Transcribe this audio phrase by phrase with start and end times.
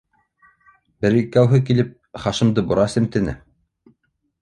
[1.05, 1.93] —Бер-икәүһе килеп,
[2.25, 3.41] Хашимды бора семтене.